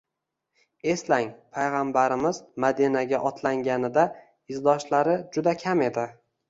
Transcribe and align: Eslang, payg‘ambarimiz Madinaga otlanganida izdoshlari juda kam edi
Eslang, 0.93 1.29
payg‘ambarimiz 1.57 2.41
Madinaga 2.67 3.23
otlanganida 3.33 4.09
izdoshlari 4.57 5.19
juda 5.39 5.57
kam 5.65 5.91
edi 5.93 6.13